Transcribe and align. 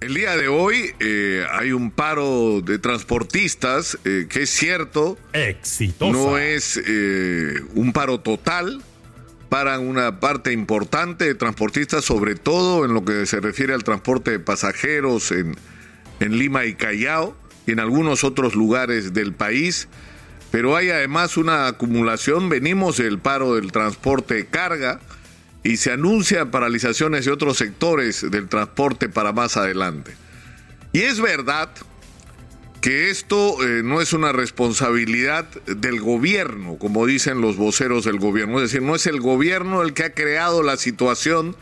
El 0.00 0.14
día 0.14 0.34
de 0.34 0.48
hoy 0.48 0.94
eh, 0.98 1.44
hay 1.52 1.72
un 1.72 1.90
paro 1.90 2.62
de 2.62 2.78
transportistas 2.78 3.98
eh, 4.06 4.28
que 4.30 4.44
es 4.44 4.50
cierto, 4.50 5.18
Exitosa. 5.34 6.10
no 6.10 6.38
es 6.38 6.80
eh, 6.82 7.60
un 7.74 7.92
paro 7.92 8.18
total 8.18 8.80
para 9.50 9.78
una 9.78 10.18
parte 10.18 10.52
importante 10.52 11.26
de 11.26 11.34
transportistas, 11.34 12.02
sobre 12.02 12.34
todo 12.34 12.86
en 12.86 12.94
lo 12.94 13.04
que 13.04 13.26
se 13.26 13.40
refiere 13.40 13.74
al 13.74 13.84
transporte 13.84 14.30
de 14.30 14.38
pasajeros 14.38 15.32
en, 15.32 15.54
en 16.20 16.38
Lima 16.38 16.64
y 16.64 16.76
Callao 16.76 17.36
y 17.66 17.72
en 17.72 17.80
algunos 17.80 18.24
otros 18.24 18.54
lugares 18.54 19.12
del 19.12 19.34
país. 19.34 19.86
Pero 20.50 20.76
hay 20.76 20.88
además 20.88 21.36
una 21.36 21.66
acumulación, 21.66 22.48
venimos 22.48 22.96
del 22.96 23.18
paro 23.18 23.54
del 23.54 23.70
transporte 23.70 24.32
de 24.32 24.46
carga, 24.46 24.98
y 25.62 25.76
se 25.76 25.92
anuncian 25.92 26.50
paralizaciones 26.50 27.24
de 27.24 27.32
otros 27.32 27.58
sectores 27.58 28.28
del 28.30 28.48
transporte 28.48 29.08
para 29.08 29.32
más 29.32 29.56
adelante. 29.56 30.14
Y 30.92 31.00
es 31.00 31.20
verdad 31.20 31.70
que 32.80 33.10
esto 33.10 33.62
eh, 33.62 33.82
no 33.82 34.00
es 34.00 34.12
una 34.12 34.32
responsabilidad 34.32 35.46
del 35.66 36.00
gobierno, 36.00 36.76
como 36.78 37.04
dicen 37.04 37.40
los 37.40 37.56
voceros 37.56 38.04
del 38.04 38.18
gobierno, 38.18 38.56
es 38.56 38.70
decir, 38.70 38.82
no 38.82 38.94
es 38.94 39.06
el 39.06 39.20
gobierno 39.20 39.82
el 39.82 39.92
que 39.92 40.04
ha 40.04 40.14
creado 40.14 40.62
la 40.62 40.76
situación 40.78 41.56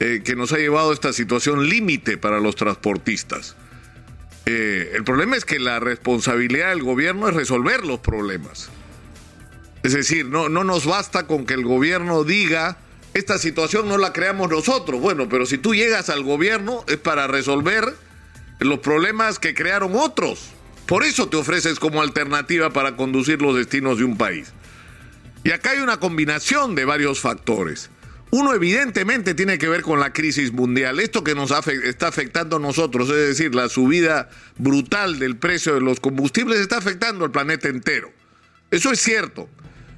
eh, 0.00 0.22
que 0.24 0.34
nos 0.34 0.52
ha 0.52 0.58
llevado 0.58 0.90
a 0.90 0.94
esta 0.94 1.12
situación 1.12 1.68
límite 1.68 2.18
para 2.18 2.40
los 2.40 2.56
transportistas. 2.56 3.56
Eh, 4.46 4.92
el 4.94 5.04
problema 5.04 5.36
es 5.36 5.44
que 5.44 5.60
la 5.60 5.78
responsabilidad 5.78 6.70
del 6.70 6.82
gobierno 6.82 7.28
es 7.28 7.34
resolver 7.34 7.84
los 7.84 8.00
problemas. 8.00 8.70
Es 9.84 9.92
decir, 9.92 10.26
no, 10.26 10.48
no 10.48 10.64
nos 10.64 10.86
basta 10.86 11.26
con 11.26 11.46
que 11.46 11.54
el 11.54 11.64
gobierno 11.64 12.24
diga, 12.24 12.78
esta 13.18 13.38
situación 13.38 13.88
no 13.88 13.98
la 13.98 14.12
creamos 14.12 14.50
nosotros. 14.50 15.00
Bueno, 15.00 15.28
pero 15.28 15.46
si 15.46 15.58
tú 15.58 15.74
llegas 15.74 16.08
al 16.08 16.22
gobierno 16.22 16.84
es 16.88 16.96
para 16.96 17.26
resolver 17.26 17.94
los 18.60 18.78
problemas 18.80 19.38
que 19.38 19.54
crearon 19.54 19.92
otros. 19.94 20.50
Por 20.86 21.04
eso 21.04 21.28
te 21.28 21.36
ofreces 21.36 21.78
como 21.78 22.00
alternativa 22.00 22.70
para 22.70 22.96
conducir 22.96 23.42
los 23.42 23.54
destinos 23.54 23.98
de 23.98 24.04
un 24.04 24.16
país. 24.16 24.52
Y 25.44 25.50
acá 25.50 25.70
hay 25.70 25.80
una 25.80 26.00
combinación 26.00 26.74
de 26.74 26.84
varios 26.84 27.20
factores. 27.20 27.90
Uno 28.30 28.52
evidentemente 28.54 29.34
tiene 29.34 29.58
que 29.58 29.68
ver 29.68 29.82
con 29.82 30.00
la 30.00 30.12
crisis 30.12 30.52
mundial, 30.52 31.00
esto 31.00 31.24
que 31.24 31.34
nos 31.34 31.50
está 31.84 32.08
afectando 32.08 32.56
a 32.56 32.60
nosotros, 32.60 33.08
es 33.08 33.28
decir, 33.28 33.54
la 33.54 33.70
subida 33.70 34.28
brutal 34.58 35.18
del 35.18 35.36
precio 35.36 35.72
de 35.74 35.80
los 35.80 35.98
combustibles 36.00 36.60
está 36.60 36.76
afectando 36.76 37.24
al 37.24 37.30
planeta 37.30 37.68
entero. 37.68 38.12
Eso 38.70 38.92
es 38.92 39.00
cierto. 39.00 39.48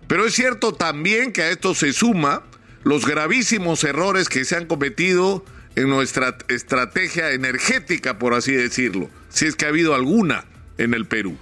Pero 0.06 0.26
es 0.26 0.34
cierto 0.34 0.74
también 0.74 1.32
que 1.32 1.42
a 1.42 1.50
esto 1.50 1.74
se 1.74 1.92
suma 1.92 2.44
los 2.82 3.06
gravísimos 3.06 3.84
errores 3.84 4.28
que 4.28 4.44
se 4.44 4.56
han 4.56 4.66
cometido 4.66 5.44
en 5.76 5.88
nuestra 5.88 6.36
estrategia 6.48 7.32
energética, 7.32 8.18
por 8.18 8.34
así 8.34 8.52
decirlo, 8.52 9.08
si 9.28 9.46
es 9.46 9.56
que 9.56 9.66
ha 9.66 9.68
habido 9.68 9.94
alguna 9.94 10.44
en 10.78 10.94
el 10.94 11.06
Perú. 11.06 11.36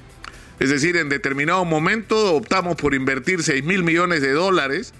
Es 0.60 0.70
decir, 0.70 0.96
en 0.96 1.08
determinado 1.08 1.64
momento 1.64 2.34
optamos 2.34 2.76
por 2.76 2.94
invertir 2.94 3.42
6 3.42 3.64
mil 3.64 3.84
millones 3.84 4.22
de 4.22 4.32
dólares 4.32 4.92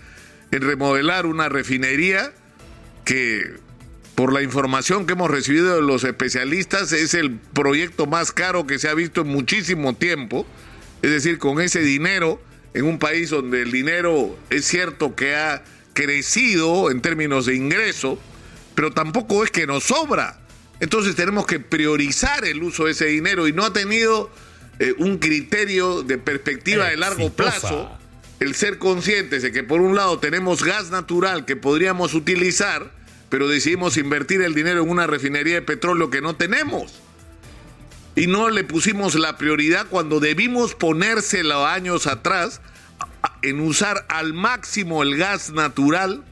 en 0.53 0.63
remodelar 0.63 1.27
una 1.27 1.49
refinería 1.49 2.33
que, 3.05 3.55
por 4.15 4.33
la 4.33 4.43
información 4.43 5.07
que 5.07 5.15
hemos 5.15 5.31
recibido 5.31 5.75
de 5.75 5.83
los 5.83 6.05
especialistas, 6.05 6.93
es 6.93 7.15
el 7.15 7.33
proyecto 7.33 8.07
más 8.07 8.33
caro 8.33 8.67
que 8.67 8.79
se 8.79 8.89
ha 8.89 8.95
visto 8.95 9.23
en 9.23 9.29
muchísimo 9.29 9.95
tiempo. 9.95 10.47
Es 11.03 11.11
decir, 11.11 11.39
con 11.39 11.61
ese 11.61 11.81
dinero, 11.81 12.41
en 12.75 12.85
un 12.85 12.99
país 12.99 13.31
donde 13.31 13.63
el 13.63 13.73
dinero 13.73 14.39
es 14.51 14.65
cierto 14.65 15.17
que 15.17 15.35
ha 15.35 15.65
crecido 15.99 16.93
en 16.93 17.01
términos 17.01 17.47
de 17.47 17.57
ingreso, 17.57 18.21
pero 18.77 18.93
tampoco 18.93 19.43
es 19.43 19.51
que 19.51 19.67
nos 19.67 19.83
sobra. 19.83 20.39
Entonces 20.79 21.17
tenemos 21.17 21.45
que 21.45 21.59
priorizar 21.59 22.45
el 22.45 22.63
uso 22.63 22.85
de 22.85 22.93
ese 22.93 23.07
dinero 23.07 23.49
y 23.49 23.53
no 23.53 23.65
ha 23.65 23.73
tenido 23.73 24.31
eh, 24.79 24.95
un 24.99 25.19
criterio 25.19 26.05
de 26.05 26.17
perspectiva 26.17 26.89
de 26.89 26.97
largo 26.97 27.31
plazo 27.31 27.91
el 28.39 28.55
ser 28.55 28.79
conscientes 28.79 29.43
de 29.43 29.51
que 29.51 29.65
por 29.65 29.81
un 29.81 29.97
lado 29.97 30.21
tenemos 30.21 30.63
gas 30.63 30.91
natural 30.91 31.45
que 31.45 31.57
podríamos 31.57 32.15
utilizar, 32.15 32.93
pero 33.29 33.49
decidimos 33.49 33.97
invertir 33.97 34.41
el 34.43 34.55
dinero 34.55 34.85
en 34.85 34.91
una 34.91 35.09
refinería 35.09 35.55
de 35.55 35.63
petróleo 35.63 36.11
que 36.11 36.21
no 36.21 36.37
tenemos. 36.37 37.01
Y 38.15 38.29
no 38.29 38.51
le 38.51 38.63
pusimos 38.63 39.17
la 39.17 39.37
prioridad 39.37 39.89
cuando 39.91 40.21
debimos 40.21 40.77
ponérsela 40.77 41.75
años 41.75 42.07
atrás 42.07 42.61
en 43.43 43.61
usar 43.61 44.05
al 44.09 44.35
máximo 44.35 45.03
el 45.03 45.17
gas 45.17 45.51
natural 45.51 46.25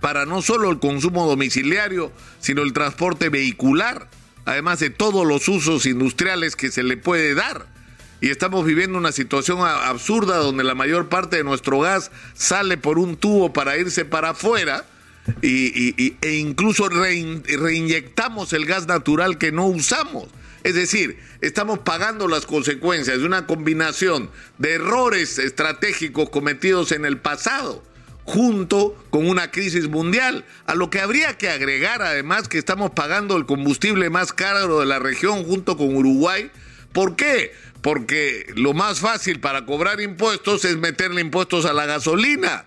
para 0.00 0.26
no 0.26 0.42
solo 0.42 0.70
el 0.70 0.78
consumo 0.78 1.26
domiciliario, 1.26 2.12
sino 2.40 2.62
el 2.62 2.72
transporte 2.74 3.30
vehicular, 3.30 4.08
además 4.44 4.80
de 4.80 4.90
todos 4.90 5.26
los 5.26 5.48
usos 5.48 5.86
industriales 5.86 6.56
que 6.56 6.70
se 6.70 6.82
le 6.82 6.96
puede 6.96 7.34
dar. 7.34 7.66
Y 8.20 8.28
estamos 8.30 8.64
viviendo 8.64 8.96
una 8.98 9.12
situación 9.12 9.58
absurda 9.60 10.36
donde 10.38 10.64
la 10.64 10.74
mayor 10.74 11.08
parte 11.08 11.36
de 11.36 11.44
nuestro 11.44 11.80
gas 11.80 12.10
sale 12.34 12.76
por 12.76 12.98
un 12.98 13.16
tubo 13.16 13.52
para 13.52 13.76
irse 13.76 14.04
para 14.04 14.30
afuera 14.30 14.84
y, 15.42 16.16
e 16.20 16.34
incluso 16.36 16.88
rein- 16.90 17.42
reinyectamos 17.46 18.52
el 18.52 18.66
gas 18.66 18.86
natural 18.86 19.36
que 19.38 19.52
no 19.52 19.66
usamos. 19.66 20.28
Es 20.64 20.74
decir, 20.74 21.18
estamos 21.42 21.80
pagando 21.80 22.26
las 22.26 22.46
consecuencias 22.46 23.18
de 23.18 23.26
una 23.26 23.46
combinación 23.46 24.30
de 24.56 24.72
errores 24.72 25.38
estratégicos 25.38 26.30
cometidos 26.30 26.90
en 26.90 27.04
el 27.04 27.18
pasado 27.18 27.84
junto 28.24 28.96
con 29.10 29.28
una 29.28 29.50
crisis 29.50 29.88
mundial, 29.88 30.46
a 30.64 30.74
lo 30.74 30.88
que 30.88 31.00
habría 31.00 31.36
que 31.36 31.50
agregar 31.50 32.00
además 32.00 32.48
que 32.48 32.56
estamos 32.56 32.92
pagando 32.92 33.36
el 33.36 33.44
combustible 33.44 34.08
más 34.08 34.32
caro 34.32 34.80
de 34.80 34.86
la 34.86 34.98
región 34.98 35.44
junto 35.44 35.76
con 35.76 35.94
Uruguay. 35.94 36.50
¿Por 36.92 37.16
qué? 37.16 37.52
Porque 37.82 38.46
lo 38.56 38.72
más 38.72 39.00
fácil 39.00 39.40
para 39.40 39.66
cobrar 39.66 40.00
impuestos 40.00 40.64
es 40.64 40.78
meterle 40.78 41.20
impuestos 41.20 41.66
a 41.66 41.74
la 41.74 41.84
gasolina 41.84 42.64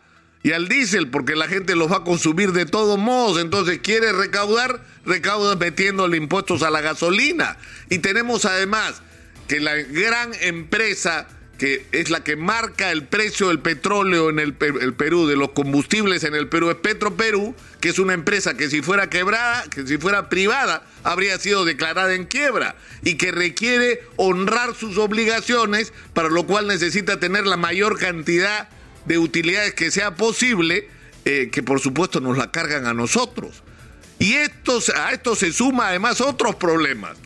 y 0.47 0.53
al 0.53 0.69
diésel, 0.69 1.09
porque 1.09 1.35
la 1.35 1.49
gente 1.49 1.75
los 1.75 1.91
va 1.91 1.97
a 1.97 2.03
consumir 2.05 2.53
de 2.53 2.65
todos 2.65 2.97
modos. 2.97 3.41
Entonces 3.41 3.79
quiere 3.79 4.13
recaudar, 4.13 4.81
recauda 5.05 5.57
metiéndole 5.57 6.15
impuestos 6.15 6.63
a 6.63 6.69
la 6.69 6.79
gasolina. 6.79 7.57
Y 7.89 7.97
tenemos 7.99 8.45
además 8.45 9.01
que 9.49 9.59
la 9.59 9.75
gran 9.75 10.31
empresa 10.39 11.27
que 11.57 11.87
es 11.91 12.11
la 12.11 12.23
que 12.23 12.35
marca 12.37 12.91
el 12.91 13.03
precio 13.03 13.47
del 13.47 13.59
petróleo 13.59 14.29
en 14.29 14.37
el, 14.39 14.53
Pe- 14.53 14.67
el 14.79 14.93
Perú, 14.93 15.25
de 15.27 15.35
los 15.35 15.49
combustibles 15.51 16.23
en 16.23 16.35
el 16.35 16.47
Perú, 16.47 16.69
es 16.69 16.75
Petroperú, 16.77 17.55
que 17.81 17.89
es 17.89 17.97
una 17.97 18.13
empresa 18.13 18.55
que 18.55 18.69
si 18.69 18.81
fuera 18.83 19.09
quebrada, 19.09 19.63
que 19.63 19.85
si 19.87 19.97
fuera 19.97 20.29
privada, 20.29 20.83
habría 21.03 21.39
sido 21.39 21.65
declarada 21.65 22.13
en 22.13 22.25
quiebra 22.25 22.75
y 23.03 23.15
que 23.15 23.31
requiere 23.31 24.01
honrar 24.15 24.75
sus 24.75 24.97
obligaciones, 24.99 25.91
para 26.13 26.29
lo 26.29 26.45
cual 26.45 26.67
necesita 26.67 27.19
tener 27.19 27.47
la 27.47 27.57
mayor 27.57 27.97
cantidad 27.97 28.69
de 29.07 29.17
utilidades 29.17 29.73
que 29.73 29.89
sea 29.89 30.15
posible, 30.15 30.89
eh, 31.25 31.49
que 31.51 31.63
por 31.63 31.79
supuesto 31.79 32.19
nos 32.19 32.37
la 32.37 32.51
cargan 32.51 32.85
a 32.85 32.93
nosotros. 32.93 33.63
Y 34.19 34.33
estos, 34.33 34.89
a 34.89 35.11
esto 35.11 35.35
se 35.35 35.53
suma 35.53 35.89
además 35.89 36.21
otros 36.21 36.55
problemas. 36.55 37.17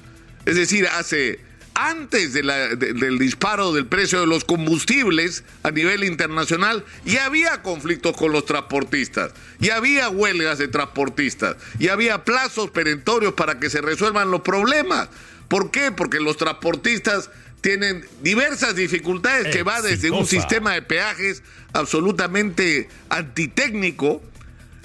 Es 0.45 0.55
decir, 0.55 0.87
hace 0.87 1.39
antes 1.73 2.33
de 2.33 2.43
la- 2.43 2.75
de- 2.75 2.93
del 2.93 3.17
disparo 3.17 3.71
del 3.73 3.85
precio 3.85 4.19
de 4.19 4.27
los 4.27 4.43
combustibles 4.43 5.43
a 5.63 5.71
nivel 5.71 6.03
internacional, 6.03 6.83
ya 7.05 7.25
había 7.25 7.61
conflictos 7.61 8.15
con 8.17 8.31
los 8.31 8.45
transportistas, 8.45 9.31
ya 9.59 9.77
había 9.77 10.09
huelgas 10.09 10.57
de 10.57 10.67
transportistas, 10.67 11.55
ya 11.79 11.93
había 11.93 12.23
plazos 12.25 12.69
perentorios 12.71 13.33
para 13.33 13.59
que 13.59 13.69
se 13.69 13.81
resuelvan 13.81 14.31
los 14.31 14.41
problemas. 14.41 15.09
¿Por 15.47 15.71
qué? 15.71 15.91
Porque 15.91 16.19
los 16.19 16.37
transportistas 16.37 17.29
tienen 17.61 18.05
diversas 18.21 18.75
dificultades 18.75 19.53
que 19.55 19.63
va 19.63 19.81
desde 19.81 20.09
un 20.11 20.25
sistema 20.25 20.73
de 20.73 20.81
peajes 20.81 21.43
absolutamente 21.73 22.89
antitécnico, 23.09 24.21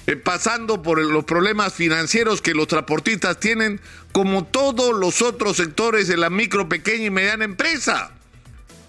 eh, 0.06 0.14
pasando 0.16 0.82
por 0.82 1.00
los 1.00 1.24
problemas 1.24 1.74
financieros 1.74 2.40
que 2.40 2.54
los 2.54 2.68
transportistas 2.68 3.40
tienen, 3.40 3.80
como 4.16 4.46
todos 4.46 4.98
los 4.98 5.20
otros 5.20 5.58
sectores 5.58 6.08
de 6.08 6.16
la 6.16 6.30
micro, 6.30 6.70
pequeña 6.70 7.04
y 7.04 7.10
mediana 7.10 7.44
empresa. 7.44 8.12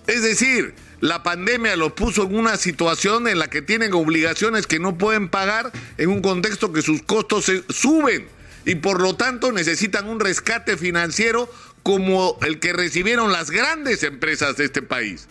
Es 0.08 0.24
decir, 0.24 0.74
la 1.02 1.22
pandemia 1.22 1.76
los 1.76 1.92
puso 1.92 2.24
en 2.24 2.34
una 2.34 2.56
situación 2.56 3.28
en 3.28 3.38
la 3.38 3.50
que 3.50 3.62
tienen 3.62 3.94
obligaciones 3.94 4.68
que 4.68 4.80
no 4.80 4.98
pueden 4.98 5.28
pagar 5.28 5.74
en 5.98 6.12
un 6.12 6.22
contexto 6.22 6.72
que 6.72 6.82
sus 6.82 7.02
costos 7.02 7.44
se 7.44 7.66
suben 7.68 8.30
y 8.64 8.76
por 8.76 9.02
lo 9.02 9.18
tanto 9.18 9.52
necesitan 9.52 10.08
un 10.08 10.22
rescate 10.22 10.78
financiero 10.78 11.52
como 11.84 12.40
el 12.44 12.62
que 12.62 12.72
recibieron 12.72 13.34
las 13.34 13.52
grandes 13.52 14.04
empresas 14.04 14.56
de 14.56 14.64
este 14.64 14.82
país. 14.82 15.28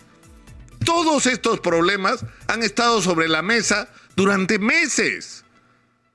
Todos 0.85 1.25
estos 1.25 1.59
problemas 1.59 2.23
han 2.45 2.61
estado 2.61 3.01
sobre 3.01 3.27
la 3.27 3.41
mesa 3.41 3.89
durante 4.15 4.59
meses, 4.59 5.43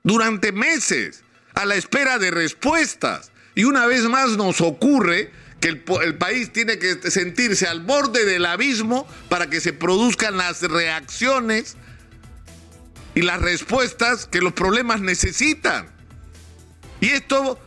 durante 0.03 0.53
meses, 0.53 1.25
a 1.53 1.65
la 1.65 1.75
espera 1.75 2.17
de 2.17 2.31
respuestas. 2.31 3.32
Y 3.55 3.65
una 3.65 3.85
vez 3.85 4.03
más 4.03 4.31
nos 4.31 4.61
ocurre 4.61 5.31
que 5.59 5.69
el, 5.69 5.83
el 6.03 6.17
país 6.17 6.51
tiene 6.51 6.77
que 6.77 7.09
sentirse 7.09 7.67
al 7.67 7.81
borde 7.81 8.25
del 8.25 8.45
abismo 8.45 9.07
para 9.29 9.49
que 9.49 9.61
se 9.61 9.73
produzcan 9.73 10.37
las 10.37 10.61
reacciones 10.61 11.77
y 13.15 13.21
las 13.21 13.41
respuestas 13.41 14.25
que 14.25 14.41
los 14.41 14.53
problemas 14.53 15.01
necesitan. 15.01 15.87
Y 16.99 17.09
esto 17.09 17.59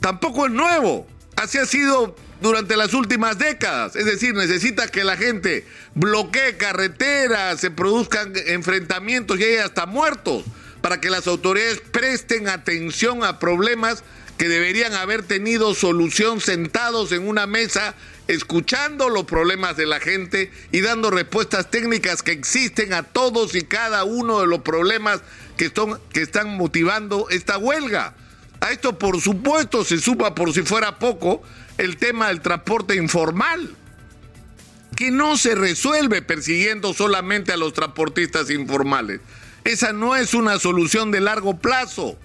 tampoco 0.00 0.46
es 0.46 0.52
nuevo. 0.52 1.06
Así 1.36 1.58
ha 1.58 1.66
sido 1.66 2.14
durante 2.40 2.76
las 2.76 2.94
últimas 2.94 3.38
décadas. 3.38 3.96
Es 3.96 4.04
decir, 4.04 4.34
necesita 4.34 4.88
que 4.88 5.04
la 5.04 5.16
gente 5.16 5.66
bloquee 5.94 6.56
carreteras, 6.56 7.60
se 7.60 7.70
produzcan 7.70 8.32
enfrentamientos 8.46 9.38
y 9.38 9.44
haya 9.44 9.64
hasta 9.64 9.86
muertos 9.86 10.44
para 10.80 11.00
que 11.00 11.10
las 11.10 11.26
autoridades 11.26 11.80
presten 11.92 12.48
atención 12.48 13.24
a 13.24 13.38
problemas 13.38 14.02
que 14.40 14.48
deberían 14.48 14.94
haber 14.94 15.22
tenido 15.22 15.74
solución 15.74 16.40
sentados 16.40 17.12
en 17.12 17.28
una 17.28 17.46
mesa, 17.46 17.94
escuchando 18.26 19.10
los 19.10 19.24
problemas 19.24 19.76
de 19.76 19.84
la 19.84 20.00
gente 20.00 20.50
y 20.72 20.80
dando 20.80 21.10
respuestas 21.10 21.70
técnicas 21.70 22.22
que 22.22 22.32
existen 22.32 22.94
a 22.94 23.02
todos 23.02 23.54
y 23.54 23.64
cada 23.64 24.04
uno 24.04 24.40
de 24.40 24.46
los 24.46 24.60
problemas 24.60 25.20
que, 25.58 25.70
que 26.14 26.22
están 26.22 26.56
motivando 26.56 27.28
esta 27.28 27.58
huelga. 27.58 28.14
A 28.62 28.70
esto, 28.70 28.98
por 28.98 29.20
supuesto, 29.20 29.84
se 29.84 29.98
supa 29.98 30.34
por 30.34 30.54
si 30.54 30.62
fuera 30.62 30.98
poco 30.98 31.42
el 31.76 31.98
tema 31.98 32.28
del 32.28 32.40
transporte 32.40 32.94
informal, 32.94 33.76
que 34.96 35.10
no 35.10 35.36
se 35.36 35.54
resuelve 35.54 36.22
persiguiendo 36.22 36.94
solamente 36.94 37.52
a 37.52 37.58
los 37.58 37.74
transportistas 37.74 38.48
informales. 38.48 39.20
Esa 39.64 39.92
no 39.92 40.16
es 40.16 40.32
una 40.32 40.58
solución 40.58 41.10
de 41.10 41.20
largo 41.20 41.58
plazo, 41.58 42.18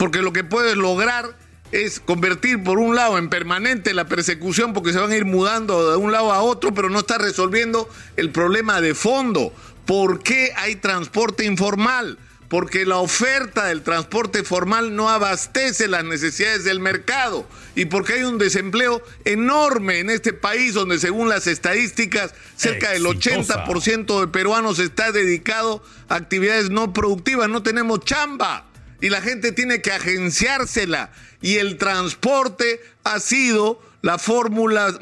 porque 0.00 0.22
lo 0.22 0.32
que 0.32 0.44
puedes 0.44 0.78
lograr 0.78 1.36
es 1.72 2.00
convertir 2.00 2.64
por 2.64 2.78
un 2.78 2.96
lado 2.96 3.18
en 3.18 3.28
permanente 3.28 3.92
la 3.92 4.06
persecución 4.06 4.72
porque 4.72 4.94
se 4.94 4.98
van 4.98 5.12
a 5.12 5.16
ir 5.16 5.26
mudando 5.26 5.90
de 5.90 5.98
un 5.98 6.10
lado 6.10 6.32
a 6.32 6.40
otro, 6.40 6.72
pero 6.72 6.88
no 6.88 7.00
está 7.00 7.18
resolviendo 7.18 7.86
el 8.16 8.30
problema 8.30 8.80
de 8.80 8.94
fondo. 8.94 9.52
¿Por 9.84 10.22
qué 10.22 10.54
hay 10.56 10.76
transporte 10.76 11.44
informal? 11.44 12.18
porque 12.48 12.84
la 12.84 12.96
oferta 12.96 13.66
del 13.66 13.82
transporte 13.82 14.42
formal 14.42 14.96
no 14.96 15.08
abastece 15.08 15.86
las 15.86 16.02
necesidades 16.02 16.64
del 16.64 16.80
mercado 16.80 17.46
y 17.76 17.84
porque 17.84 18.14
hay 18.14 18.24
un 18.24 18.38
desempleo 18.38 19.04
enorme 19.24 20.00
en 20.00 20.10
este 20.10 20.32
país 20.32 20.74
donde 20.74 20.98
según 20.98 21.28
las 21.28 21.46
estadísticas 21.46 22.34
cerca 22.56 22.90
del 22.90 23.04
80% 23.04 24.20
de 24.20 24.26
peruanos 24.26 24.80
está 24.80 25.12
dedicado 25.12 25.84
a 26.08 26.16
actividades 26.16 26.70
no 26.70 26.92
productivas, 26.92 27.48
no 27.48 27.62
tenemos 27.62 28.00
chamba 28.00 28.69
y 29.00 29.08
la 29.08 29.20
gente 29.20 29.52
tiene 29.52 29.80
que 29.80 29.92
agenciársela 29.92 31.10
y 31.40 31.56
el 31.56 31.78
transporte 31.78 32.80
ha 33.04 33.18
sido 33.18 33.80
la 34.02 34.18
fórmula 34.18 34.98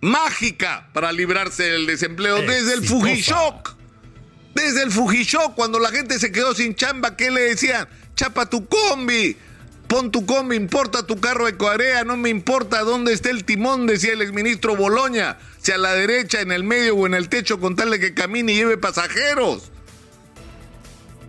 mágica 0.00 0.88
para 0.92 1.12
librarse 1.12 1.64
del 1.64 1.86
desempleo 1.86 2.42
desde 2.42 2.74
el 2.74 2.84
Fujishock. 2.86 3.76
Desde 4.54 4.82
el 4.82 4.90
Fujishock, 4.90 5.54
cuando 5.54 5.78
la 5.78 5.90
gente 5.90 6.18
se 6.18 6.30
quedó 6.30 6.54
sin 6.54 6.74
chamba, 6.74 7.16
¿qué 7.16 7.30
le 7.30 7.42
decían? 7.42 7.88
Chapa 8.14 8.50
tu 8.50 8.66
combi, 8.66 9.36
pon 9.86 10.10
tu 10.10 10.26
combi, 10.26 10.56
importa 10.56 11.06
tu 11.06 11.18
carro 11.20 11.46
de 11.46 11.56
coarea, 11.56 12.04
no 12.04 12.18
me 12.18 12.28
importa 12.28 12.80
dónde 12.80 13.14
esté 13.14 13.30
el 13.30 13.44
timón, 13.44 13.86
decía 13.86 14.12
el 14.12 14.20
exministro 14.20 14.76
Boloña, 14.76 15.38
si 15.58 15.72
a 15.72 15.78
la 15.78 15.94
derecha, 15.94 16.42
en 16.42 16.52
el 16.52 16.64
medio 16.64 16.96
o 16.96 17.06
en 17.06 17.14
el 17.14 17.30
techo, 17.30 17.60
con 17.60 17.76
tal 17.76 17.90
de 17.90 17.98
que 17.98 18.12
camine 18.12 18.52
y 18.52 18.56
lleve 18.56 18.76
pasajeros. 18.76 19.71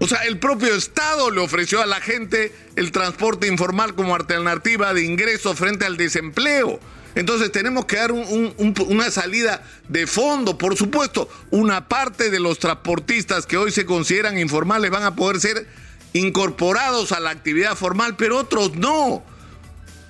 O 0.04 0.08
sea, 0.10 0.26
el 0.26 0.38
propio 0.38 0.76
Estado 0.76 1.32
le 1.32 1.40
ofreció 1.40 1.82
a 1.82 1.86
la 1.86 2.02
gente 2.02 2.54
el 2.76 2.92
transporte 2.92 3.48
informal 3.48 3.96
como 3.96 4.16
alternativa 4.16 4.94
de 4.94 5.06
ingreso 5.06 5.56
frente 5.56 5.86
al 5.86 5.96
desempleo. 5.96 6.78
Entonces 7.16 7.54
tenemos 7.54 7.86
que 7.86 7.96
dar 7.96 8.12
una 8.12 9.12
salida 9.12 9.64
de 9.88 10.06
fondo. 10.06 10.58
Por 10.58 10.76
supuesto, 10.76 11.30
una 11.52 11.88
parte 11.88 12.32
de 12.32 12.42
los 12.42 12.60
transportistas 12.60 13.46
que 13.46 13.56
hoy 13.56 13.72
se 13.72 13.86
consideran 13.86 14.38
informales 14.38 14.92
van 14.92 15.04
a 15.04 15.16
poder 15.16 15.40
ser 15.40 15.68
incorporados 16.12 17.14
a 17.14 17.22
la 17.22 17.30
actividad 17.30 17.78
formal, 17.78 18.18
pero 18.18 18.40
otros 18.40 18.76
no. 18.76 19.24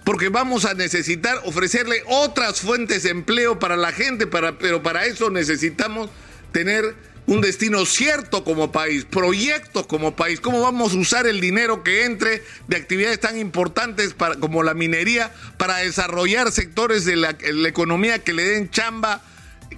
Porque 0.05 0.29
vamos 0.29 0.65
a 0.65 0.73
necesitar 0.73 1.39
ofrecerle 1.45 2.01
otras 2.07 2.61
fuentes 2.61 3.03
de 3.03 3.11
empleo 3.11 3.59
para 3.59 3.77
la 3.77 3.91
gente, 3.91 4.25
pero 4.25 4.81
para 4.81 5.05
eso 5.05 5.29
necesitamos 5.29 6.09
tener 6.51 7.12
un 7.25 7.41
destino 7.41 7.85
cierto 7.85 8.43
como 8.43 8.71
país, 8.71 9.05
proyectos 9.05 9.87
como 9.87 10.15
país, 10.15 10.39
cómo 10.41 10.61
vamos 10.61 10.93
a 10.93 10.97
usar 10.97 11.27
el 11.27 11.39
dinero 11.39 11.83
que 11.83 12.05
entre 12.05 12.43
de 12.67 12.77
actividades 12.77 13.19
tan 13.19 13.37
importantes 13.37 14.13
para, 14.13 14.35
como 14.35 14.63
la 14.63 14.73
minería 14.73 15.31
para 15.57 15.77
desarrollar 15.77 16.51
sectores 16.51 17.05
de 17.05 17.15
la, 17.15 17.35
economía 17.67 18.19
que 18.19 18.33
le 18.33 18.43
den 18.43 18.69
chamba 18.69 19.21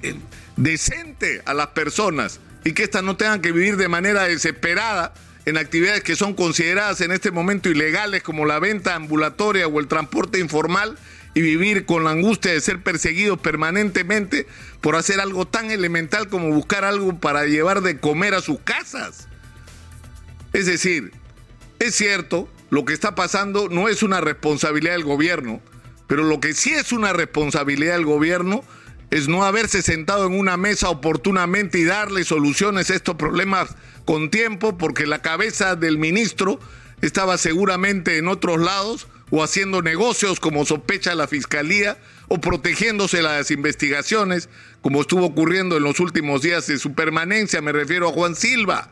eh, 0.01 0.15
decente 0.55 1.41
a 1.45 1.53
las 1.53 1.67
personas 1.67 2.39
y 2.63 2.73
que 2.73 2.83
éstas 2.83 3.03
no 3.03 3.15
tengan 3.15 3.41
que 3.41 3.51
vivir 3.51 3.77
de 3.77 3.87
manera 3.87 4.23
desesperada 4.23 5.13
en 5.45 5.57
actividades 5.57 6.03
que 6.03 6.15
son 6.15 6.33
consideradas 6.33 7.01
en 7.01 7.11
este 7.11 7.29
momento 7.29 7.69
ilegales 7.69 8.23
como 8.23 8.45
la 8.45 8.57
venta 8.57 8.95
ambulatoria 8.95 9.67
o 9.67 9.79
el 9.79 9.87
transporte 9.87 10.39
informal 10.39 10.97
y 11.35 11.41
vivir 11.41 11.85
con 11.85 12.05
la 12.05 12.11
angustia 12.11 12.53
de 12.53 12.61
ser 12.61 12.81
perseguidos 12.81 13.37
permanentemente 13.37 14.47
por 14.81 14.95
hacer 14.95 15.19
algo 15.19 15.45
tan 15.45 15.69
elemental 15.69 16.29
como 16.29 16.49
buscar 16.49 16.85
algo 16.85 17.19
para 17.19 17.45
llevar 17.45 17.81
de 17.81 17.99
comer 17.99 18.33
a 18.33 18.41
sus 18.41 18.59
casas. 18.61 19.27
Es 20.53 20.65
decir, 20.65 21.11
es 21.79 21.93
cierto, 21.93 22.49
lo 22.69 22.85
que 22.85 22.93
está 22.93 23.15
pasando 23.15 23.67
no 23.67 23.89
es 23.89 24.01
una 24.01 24.21
responsabilidad 24.21 24.93
del 24.93 25.03
gobierno, 25.03 25.61
pero 26.07 26.23
lo 26.23 26.39
que 26.39 26.53
sí 26.53 26.71
es 26.71 26.93
una 26.93 27.11
responsabilidad 27.11 27.95
del 27.95 28.05
gobierno 28.05 28.63
es 29.11 29.27
no 29.27 29.43
haberse 29.43 29.81
sentado 29.81 30.27
en 30.27 30.39
una 30.39 30.55
mesa 30.55 30.89
oportunamente 30.89 31.79
y 31.79 31.83
darle 31.83 32.23
soluciones 32.23 32.89
a 32.89 32.95
estos 32.95 33.15
problemas 33.15 33.75
con 34.05 34.29
tiempo, 34.29 34.77
porque 34.77 35.05
la 35.05 35.21
cabeza 35.21 35.75
del 35.75 35.97
ministro 35.97 36.61
estaba 37.01 37.37
seguramente 37.37 38.17
en 38.17 38.29
otros 38.29 38.59
lados 38.61 39.07
o 39.35 39.43
haciendo 39.43 39.81
negocios 39.81 40.39
como 40.39 40.65
sospecha 40.65 41.13
la 41.13 41.27
fiscalía 41.27 41.97
o 42.29 42.39
protegiéndose 42.39 43.21
las 43.21 43.51
investigaciones 43.51 44.47
como 44.81 45.01
estuvo 45.01 45.25
ocurriendo 45.25 45.75
en 45.75 45.83
los 45.83 45.99
últimos 45.99 46.41
días 46.41 46.67
de 46.67 46.77
su 46.77 46.93
permanencia, 46.93 47.61
me 47.61 47.73
refiero 47.73 48.07
a 48.07 48.13
Juan 48.13 48.35
Silva. 48.35 48.89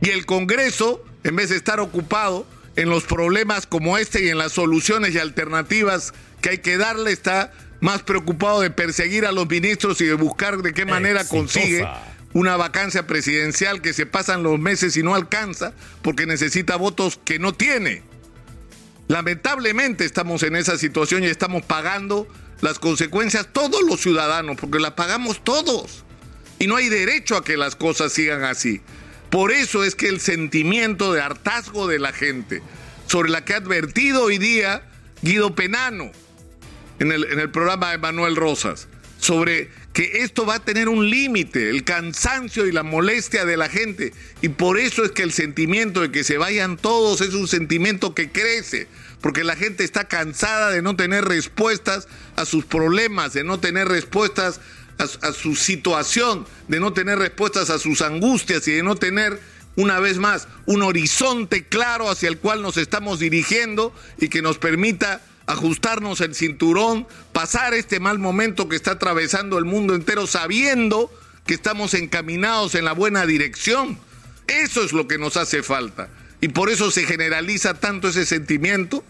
Y 0.00 0.08
el 0.08 0.24
Congreso, 0.24 1.04
en 1.22 1.36
vez 1.36 1.50
de 1.50 1.56
estar 1.56 1.80
ocupado 1.80 2.46
en 2.76 2.88
los 2.88 3.04
problemas 3.04 3.66
como 3.66 3.98
este 3.98 4.24
y 4.24 4.30
en 4.30 4.38
las 4.38 4.52
soluciones 4.52 5.14
y 5.14 5.18
alternativas 5.18 6.14
que 6.40 6.50
hay 6.50 6.58
que 6.58 6.78
darle, 6.78 7.12
está 7.12 7.52
más 7.80 8.02
preocupado 8.02 8.62
de 8.62 8.70
perseguir 8.70 9.26
a 9.26 9.32
los 9.32 9.46
ministros 9.50 10.00
y 10.00 10.06
de 10.06 10.14
buscar 10.14 10.62
de 10.62 10.72
qué 10.72 10.86
manera 10.86 11.28
consigue 11.28 11.86
una 12.32 12.56
vacancia 12.56 13.06
presidencial 13.06 13.82
que 13.82 13.92
se 13.92 14.06
pasan 14.06 14.42
los 14.42 14.58
meses 14.58 14.96
y 14.96 15.02
no 15.02 15.14
alcanza 15.14 15.74
porque 16.00 16.24
necesita 16.24 16.76
votos 16.76 17.20
que 17.22 17.38
no 17.38 17.52
tiene. 17.52 18.13
Lamentablemente 19.08 20.04
estamos 20.04 20.42
en 20.42 20.56
esa 20.56 20.78
situación 20.78 21.24
y 21.24 21.26
estamos 21.26 21.62
pagando 21.62 22.26
las 22.60 22.78
consecuencias 22.78 23.48
todos 23.52 23.82
los 23.82 24.00
ciudadanos, 24.00 24.56
porque 24.56 24.78
las 24.78 24.92
pagamos 24.92 25.42
todos. 25.44 26.04
Y 26.58 26.66
no 26.66 26.76
hay 26.76 26.88
derecho 26.88 27.36
a 27.36 27.44
que 27.44 27.56
las 27.56 27.76
cosas 27.76 28.12
sigan 28.12 28.44
así. 28.44 28.80
Por 29.30 29.52
eso 29.52 29.84
es 29.84 29.94
que 29.94 30.08
el 30.08 30.20
sentimiento 30.20 31.12
de 31.12 31.20
hartazgo 31.20 31.86
de 31.86 31.98
la 31.98 32.12
gente, 32.12 32.62
sobre 33.06 33.30
la 33.30 33.44
que 33.44 33.54
ha 33.54 33.58
advertido 33.58 34.22
hoy 34.22 34.38
día 34.38 34.88
Guido 35.22 35.54
Penano 35.54 36.12
en 36.98 37.12
el, 37.12 37.24
en 37.24 37.40
el 37.40 37.50
programa 37.50 37.90
de 37.90 37.98
Manuel 37.98 38.36
Rosas, 38.36 38.88
sobre 39.18 39.70
que 39.94 40.24
esto 40.24 40.44
va 40.44 40.56
a 40.56 40.64
tener 40.64 40.88
un 40.88 41.08
límite, 41.08 41.70
el 41.70 41.84
cansancio 41.84 42.66
y 42.66 42.72
la 42.72 42.82
molestia 42.82 43.44
de 43.44 43.56
la 43.56 43.68
gente. 43.68 44.12
Y 44.42 44.48
por 44.48 44.76
eso 44.76 45.04
es 45.04 45.12
que 45.12 45.22
el 45.22 45.32
sentimiento 45.32 46.00
de 46.00 46.10
que 46.10 46.24
se 46.24 46.36
vayan 46.36 46.76
todos 46.76 47.20
es 47.20 47.32
un 47.32 47.46
sentimiento 47.46 48.12
que 48.12 48.32
crece, 48.32 48.88
porque 49.20 49.44
la 49.44 49.54
gente 49.54 49.84
está 49.84 50.08
cansada 50.08 50.70
de 50.70 50.82
no 50.82 50.96
tener 50.96 51.24
respuestas 51.24 52.08
a 52.34 52.44
sus 52.44 52.64
problemas, 52.64 53.34
de 53.34 53.44
no 53.44 53.60
tener 53.60 53.86
respuestas 53.86 54.60
a, 54.98 55.32
su 55.32 55.54
situación, 55.54 56.44
de 56.66 56.80
no 56.80 56.92
tener 56.92 57.20
respuestas 57.20 57.70
a 57.70 57.78
sus 57.78 58.02
angustias 58.02 58.66
y 58.66 58.72
de 58.72 58.82
no 58.82 58.96
tener 58.96 59.40
una 59.76 60.00
vez 60.00 60.18
más, 60.18 60.48
un 60.66 60.82
horizonte 60.82 61.66
claro 61.66 62.10
hacia 62.10 62.28
el 62.28 62.38
cual 62.38 62.62
nos 62.62 62.76
estamos 62.78 63.20
dirigiendo 63.20 63.94
y 64.18 64.28
que 64.28 64.42
nos 64.42 64.58
permita 64.58 65.20
ajustarnos 65.46 66.20
el 66.20 66.34
cinturón, 66.34 67.06
pasar 67.32 67.74
este 67.74 68.00
mal 68.00 68.18
momento 68.18 68.68
que 68.68 68.76
está 68.76 68.92
atravesando 68.92 69.58
el 69.58 69.64
mundo 69.64 69.94
entero 69.94 70.26
sabiendo 70.26 71.12
que 71.46 71.54
estamos 71.54 71.94
encaminados 71.94 72.74
en 72.74 72.84
la 72.84 72.92
buena 72.92 73.26
dirección. 73.26 73.98
Eso 74.46 74.82
es 74.82 74.92
lo 74.92 75.06
que 75.06 75.18
nos 75.18 75.36
hace 75.36 75.62
falta. 75.62 76.08
Y 76.40 76.48
por 76.48 76.70
eso 76.70 76.90
se 76.90 77.04
generaliza 77.04 77.74
tanto 77.74 78.08
ese 78.08 78.26
sentimiento 78.26 79.04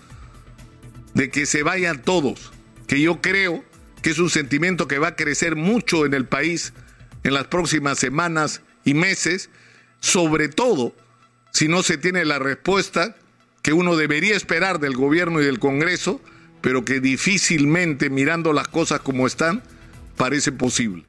de 1.14 1.30
que 1.30 1.46
se 1.46 1.62
vayan 1.62 2.02
todos, 2.02 2.52
que 2.86 3.00
yo 3.00 3.20
creo 3.20 3.64
que 4.02 4.10
es 4.10 4.18
un 4.18 4.30
sentimiento 4.30 4.88
que 4.88 4.98
va 4.98 5.08
a 5.08 5.16
crecer 5.16 5.56
mucho 5.56 6.04
en 6.06 6.14
el 6.14 6.26
país 6.26 6.72
en 7.22 7.34
las 7.34 7.46
próximas 7.46 7.98
semanas 7.98 8.60
y 8.84 8.94
meses, 8.94 9.48
sobre 10.00 10.48
todo 10.48 10.94
si 11.52 11.68
no 11.68 11.82
se 11.82 11.96
tiene 11.96 12.24
la 12.24 12.38
respuesta 12.38 13.16
que 13.64 13.72
uno 13.72 13.96
debería 13.96 14.36
esperar 14.36 14.78
del 14.78 14.94
gobierno 14.94 15.40
y 15.40 15.46
del 15.46 15.58
Congreso, 15.58 16.20
pero 16.60 16.84
que 16.84 17.00
difícilmente, 17.00 18.10
mirando 18.10 18.52
las 18.52 18.68
cosas 18.68 19.00
como 19.00 19.26
están, 19.26 19.62
parece 20.18 20.52
posible. 20.52 21.02